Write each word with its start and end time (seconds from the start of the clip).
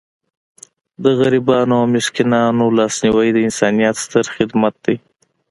د 1.03 1.05
غریبانو 1.19 1.73
او 1.79 1.85
مسکینانو 1.95 2.65
لاسنیوی 2.77 3.29
د 3.33 3.37
انسانیت 3.47 3.95
ستر 4.05 4.25
خدمت 4.35 4.73
دی. 4.85 4.95